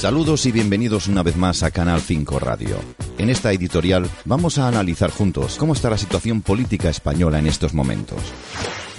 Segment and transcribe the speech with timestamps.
[0.00, 2.78] Saludos y bienvenidos una vez más a Canal 5 Radio.
[3.18, 7.74] En esta editorial vamos a analizar juntos cómo está la situación política española en estos
[7.74, 8.18] momentos.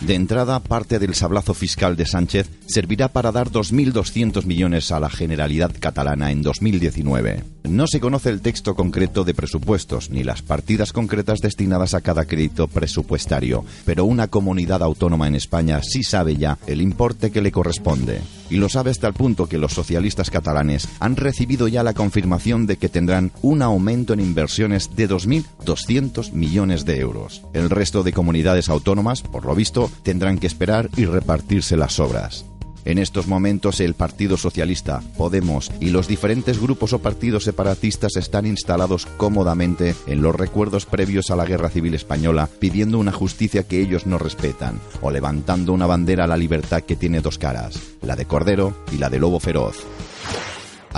[0.00, 5.08] De entrada, parte del sablazo fiscal de Sánchez servirá para dar 2.200 millones a la
[5.08, 7.44] Generalidad catalana en 2019.
[7.68, 12.24] No se conoce el texto concreto de presupuestos ni las partidas concretas destinadas a cada
[12.24, 17.52] crédito presupuestario, pero una comunidad autónoma en España sí sabe ya el importe que le
[17.52, 18.20] corresponde.
[18.50, 22.66] Y lo sabe hasta el punto que los socialistas catalanes han recibido ya la confirmación
[22.66, 27.42] de que tendrán un aumento en inversiones de 2.200 millones de euros.
[27.52, 32.44] El resto de comunidades autónomas, por lo visto, tendrán que esperar y repartirse las obras.
[32.84, 38.46] En estos momentos el Partido Socialista, Podemos y los diferentes grupos o partidos separatistas están
[38.46, 43.80] instalados cómodamente en los recuerdos previos a la Guerra Civil Española, pidiendo una justicia que
[43.80, 48.16] ellos no respetan, o levantando una bandera a la libertad que tiene dos caras, la
[48.16, 49.84] de Cordero y la de Lobo Feroz.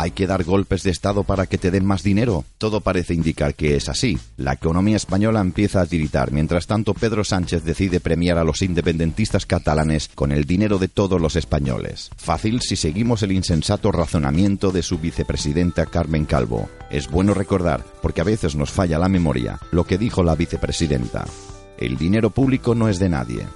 [0.00, 2.46] ¿Hay que dar golpes de Estado para que te den más dinero?
[2.56, 4.18] Todo parece indicar que es así.
[4.38, 6.32] La economía española empieza a tiritar.
[6.32, 11.20] Mientras tanto, Pedro Sánchez decide premiar a los independentistas catalanes con el dinero de todos
[11.20, 12.08] los españoles.
[12.16, 16.70] Fácil si seguimos el insensato razonamiento de su vicepresidenta Carmen Calvo.
[16.90, 21.26] Es bueno recordar, porque a veces nos falla la memoria, lo que dijo la vicepresidenta.
[21.76, 23.46] El dinero público no es de nadie.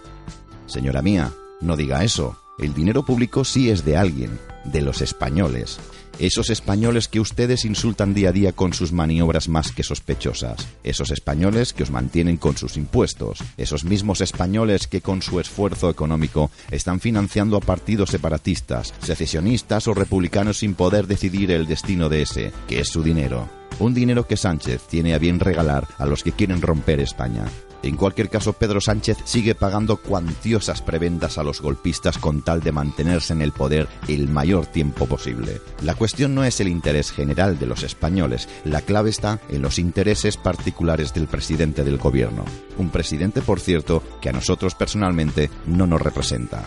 [0.67, 2.37] Señora mía, no diga eso.
[2.59, 5.81] El dinero público sí es de alguien, de los españoles.
[6.21, 10.69] Esos españoles que ustedes insultan día a día con sus maniobras más que sospechosas.
[10.85, 13.41] Esos españoles que os mantienen con sus impuestos.
[13.57, 19.95] Esos mismos españoles que con su esfuerzo económico están financiando a partidos separatistas, secesionistas o
[19.95, 23.49] republicanos sin poder decidir el destino de ese, que es su dinero.
[23.81, 27.47] Un dinero que Sánchez tiene a bien regalar a los que quieren romper España.
[27.85, 32.73] En cualquier caso, Pedro Sánchez sigue pagando cuantiosas prebendas a los golpistas con tal de
[32.73, 35.61] mantenerse en el poder el mayor tiempo posible.
[35.83, 39.79] La cuestión no es el interés general de los españoles, la clave está en los
[39.79, 42.47] intereses particulares del presidente del gobierno.
[42.79, 46.65] Un presidente, por cierto, que a nosotros personalmente no nos representa.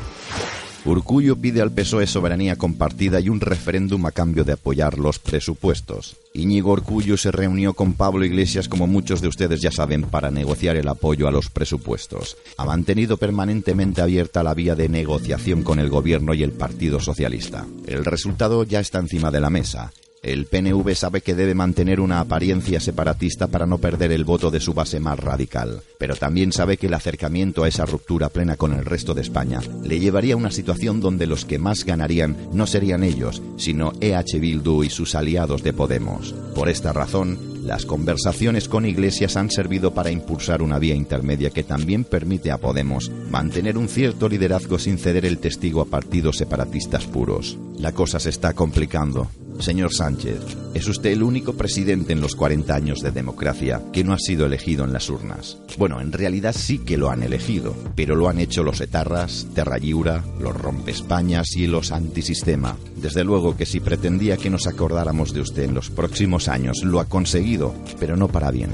[0.87, 6.15] Urcullo pide al PSOE soberanía compartida y un referéndum a cambio de apoyar los presupuestos.
[6.33, 10.77] Íñigo Urcullo se reunió con Pablo Iglesias, como muchos de ustedes ya saben, para negociar
[10.77, 12.37] el apoyo a los presupuestos.
[12.57, 17.65] Ha mantenido permanentemente abierta la vía de negociación con el gobierno y el Partido Socialista.
[17.85, 19.91] El resultado ya está encima de la mesa.
[20.27, 24.59] El PNV sabe que debe mantener una apariencia separatista para no perder el voto de
[24.59, 28.73] su base más radical, pero también sabe que el acercamiento a esa ruptura plena con
[28.73, 32.67] el resto de España le llevaría a una situación donde los que más ganarían no
[32.67, 36.33] serían ellos, sino EH Bildu y sus aliados de Podemos.
[36.53, 41.63] Por esta razón, las conversaciones con Iglesias han servido para impulsar una vía intermedia que
[41.63, 47.05] también permite a Podemos mantener un cierto liderazgo sin ceder el testigo a partidos separatistas
[47.05, 47.57] puros.
[47.79, 49.29] La cosa se está complicando.
[49.59, 50.39] Señor Sánchez,
[50.73, 54.45] es usted el único presidente en los 40 años de democracia que no ha sido
[54.45, 55.57] elegido en las urnas.
[55.77, 59.77] Bueno, en realidad sí que lo han elegido, pero lo han hecho los etarras, Terra
[59.77, 62.77] Lliura, los rompespañas y los antisistema.
[62.95, 66.99] Desde luego que si pretendía que nos acordáramos de usted en los próximos años, lo
[66.99, 68.69] ha conseguido, pero no para bien.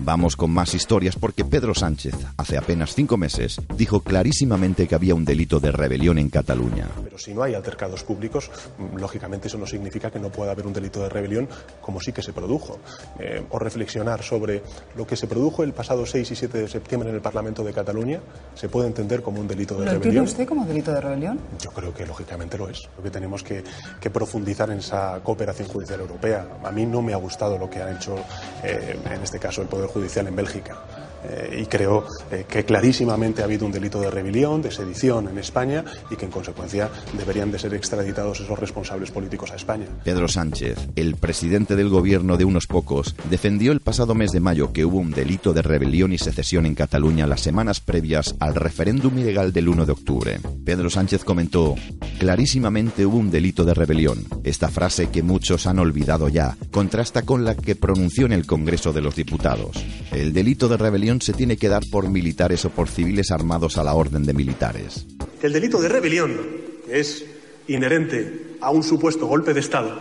[0.00, 5.14] Vamos con más historias porque Pedro Sánchez, hace apenas cinco meses, dijo clarísimamente que había
[5.14, 6.86] un delito de rebelión en Cataluña.
[7.02, 8.50] Pero si no hay altercados públicos,
[8.96, 11.48] lógicamente eso no significa que no pueda haber un delito de rebelión
[11.80, 12.78] como sí que se produjo.
[13.18, 14.62] Eh, o reflexionar sobre
[14.96, 17.72] lo que se produjo el pasado 6 y 7 de septiembre en el Parlamento de
[17.72, 18.20] Cataluña
[18.54, 20.04] se puede entender como un delito de ¿Lo rebelión.
[20.04, 21.40] entiende usted como delito de rebelión?
[21.60, 22.88] Yo creo que lógicamente lo es.
[22.92, 23.64] Creo que tenemos que,
[24.00, 26.46] que profundizar en esa cooperación judicial europea.
[26.64, 28.16] A mí no me ha gustado lo que ha hecho
[28.62, 30.76] eh, en este caso el Poder Judicial en Bélgica.
[31.24, 35.38] Eh, y creo eh, que clarísimamente ha habido un delito de rebelión, de sedición en
[35.38, 39.86] España y que en consecuencia deberían de ser extraditados esos responsables políticos a España.
[40.04, 44.72] Pedro Sánchez, el presidente del gobierno de unos pocos, defendió el pasado mes de mayo
[44.72, 49.18] que hubo un delito de rebelión y secesión en Cataluña las semanas previas al referéndum
[49.18, 50.40] ilegal del 1 de octubre.
[50.64, 51.74] Pedro Sánchez comentó,
[52.18, 54.24] clarísimamente hubo un delito de rebelión.
[54.44, 58.92] Esta frase que muchos han olvidado ya contrasta con la que pronunció en el Congreso
[58.92, 59.76] de los Diputados.
[60.12, 63.84] El delito de rebelión se tiene que dar por militares o por civiles armados a
[63.84, 65.06] la orden de militares.
[65.42, 66.36] El delito de rebelión,
[66.84, 67.24] que es
[67.66, 69.98] inherente a un supuesto golpe de Estado,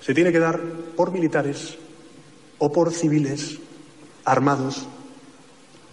[0.00, 0.60] se tiene que dar
[0.96, 1.76] por militares
[2.58, 3.58] o por civiles
[4.24, 4.86] armados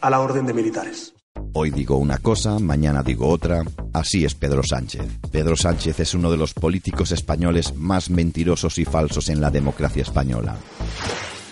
[0.02, 1.14] a la orden de militares.
[1.54, 3.64] Hoy digo una cosa, mañana digo otra.
[3.94, 5.08] Así es Pedro Sánchez.
[5.32, 10.04] Pedro Sánchez es uno de los políticos españoles más mentirosos y falsos en la democracia
[10.04, 10.58] española.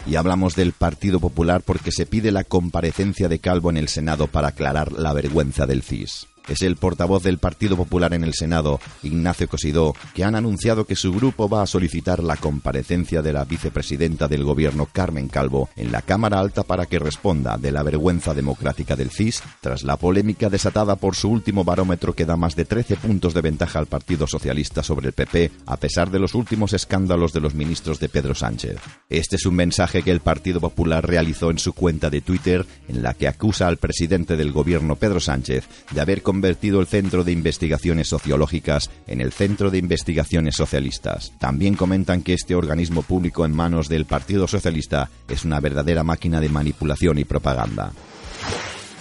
[0.07, 4.28] Y hablamos del Partido Popular porque se pide la comparecencia de Calvo en el Senado
[4.28, 6.28] para aclarar la vergüenza del CIS.
[6.48, 10.96] Es el portavoz del Partido Popular en el Senado, Ignacio Cosidó, que han anunciado que
[10.96, 15.92] su grupo va a solicitar la comparecencia de la vicepresidenta del gobierno, Carmen Calvo, en
[15.92, 20.50] la Cámara Alta para que responda de la vergüenza democrática del CIS tras la polémica
[20.50, 24.28] desatada por su último barómetro que da más de 13 puntos de ventaja al Partido
[24.28, 28.36] Socialista sobre el PP, a pesar de los últimos escándalos de los ministros de Pedro
[28.36, 28.78] Sánchez.
[29.10, 33.02] Este es un mensaje que el Partido Popular realizó en su cuenta de Twitter, en
[33.02, 37.32] la que acusa al presidente del gobierno, Pedro Sánchez, de haber convertido el Centro de
[37.32, 41.32] Investigaciones Sociológicas en el Centro de Investigaciones Socialistas.
[41.40, 46.42] También comentan que este organismo público en manos del Partido Socialista es una verdadera máquina
[46.42, 47.94] de manipulación y propaganda.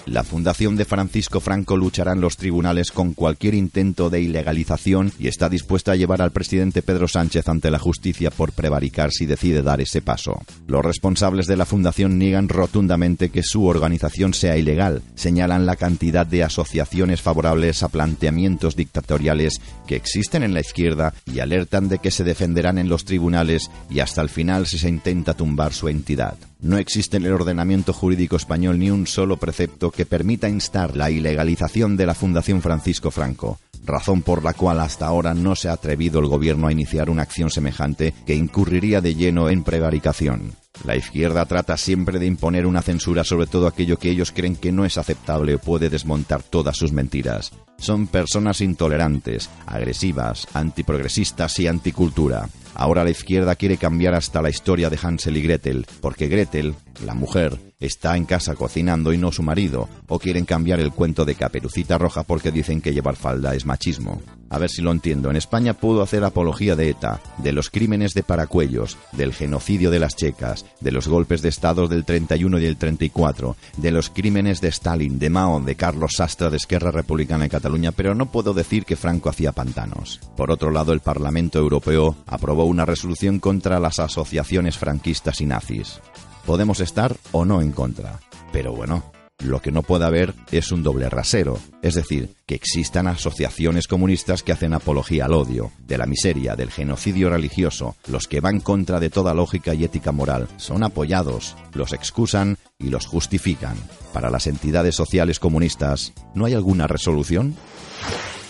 [0.07, 5.29] La Fundación de Francisco Franco luchará en los tribunales con cualquier intento de ilegalización y
[5.29, 9.63] está dispuesta a llevar al presidente Pedro Sánchez ante la justicia por prevaricar si decide
[9.63, 10.43] dar ese paso.
[10.67, 16.27] Los responsables de la Fundación niegan rotundamente que su organización sea ilegal, señalan la cantidad
[16.27, 22.11] de asociaciones favorables a planteamientos dictatoriales que existen en la izquierda y alertan de que
[22.11, 26.37] se defenderán en los tribunales y hasta el final si se intenta tumbar su entidad.
[26.65, 31.11] No existe en el ordenamiento jurídico español ni un solo precepto que permita instar la
[31.11, 35.73] ilegalización de la Fundación Francisco Franco, razón por la cual hasta ahora no se ha
[35.73, 40.55] atrevido el gobierno a iniciar una acción semejante que incurriría de lleno en prevaricación.
[40.87, 44.73] La izquierda trata siempre de imponer una censura sobre todo aquello que ellos creen que
[44.73, 47.53] no es aceptable o puede desmontar todas sus mentiras.
[47.79, 52.49] Son personas intolerantes, agresivas, antiprogresistas y anticultura.
[52.75, 56.75] Ahora la izquierda quiere cambiar hasta la historia de Hansel y Gretel, porque Gretel,
[57.05, 61.25] la mujer, está en casa cocinando y no su marido, o quieren cambiar el cuento
[61.25, 64.21] de Caperucita Roja porque dicen que llevar falda es machismo.
[64.51, 68.15] A ver si lo entiendo, en España pudo hacer apología de ETA, de los crímenes
[68.15, 72.67] de Paracuellos, del genocidio de las checas, de los golpes de Estado del 31 y
[72.67, 77.45] el 34, de los crímenes de Stalin, de Mao, de Carlos Sastra de Esquerra Republicana
[77.45, 80.21] en Cataluña, pero no puedo decir que Franco hacía pantanos.
[80.37, 85.99] Por otro lado, el Parlamento Europeo aprobó una resolución contra las asociaciones franquistas y nazis.
[86.45, 88.21] Podemos estar o no en contra,
[88.53, 89.03] pero bueno,
[89.43, 94.43] lo que no puede haber es un doble rasero, es decir, que existan asociaciones comunistas
[94.43, 99.01] que hacen apología al odio, de la miseria, del genocidio religioso, los que van contra
[99.01, 103.77] de toda lógica y ética moral, son apoyados, los excusan y los justifican.
[104.13, 107.57] Para las entidades sociales comunistas, ¿no hay alguna resolución?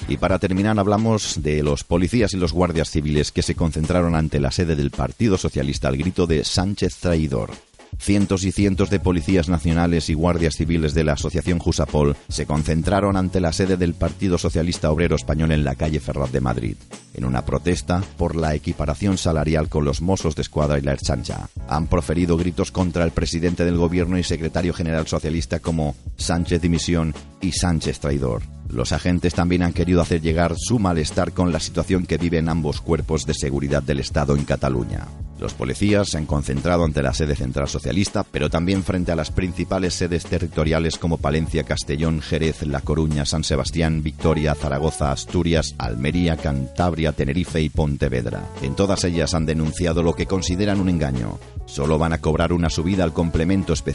[0.07, 4.39] Y para terminar hablamos de los policías y los guardias civiles que se concentraron ante
[4.39, 7.53] la sede del Partido Socialista al grito de Sánchez traidor.
[7.99, 13.17] Cientos y cientos de policías nacionales y guardias civiles de la Asociación Jusapol se concentraron
[13.17, 16.77] ante la sede del Partido Socialista Obrero Español en la calle Ferraz de Madrid,
[17.15, 21.49] en una protesta por la equiparación salarial con los mozos de escuadra y la Erchancha.
[21.69, 27.15] Han proferido gritos contra el presidente del gobierno y secretario general socialista como Sánchez dimisión
[27.41, 28.43] y Sánchez traidor.
[28.75, 32.81] Los agentes también han querido hacer llegar su malestar con la situación que viven ambos
[32.81, 35.07] cuerpos de seguridad del Estado en Cataluña.
[35.39, 39.31] Los policías se han concentrado ante la sede central socialista, pero también frente a las
[39.31, 46.37] principales sedes territoriales como Palencia, Castellón, Jerez, La Coruña, San Sebastián, Victoria, Zaragoza, Asturias, Almería,
[46.37, 48.45] Cantabria, Tenerife y Pontevedra.
[48.63, 51.39] En todas ellas han denunciado lo que consideran un engaño.
[51.67, 53.95] Solo van a cobrar una subida al complemento específico